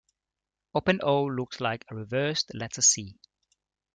Open 0.73 0.99
o 1.03 1.25
looks 1.25 1.59
like 1.59 1.85
a 1.89 1.95
reversed 1.95 2.55
letter 2.55 2.81
'C'. 2.81 3.19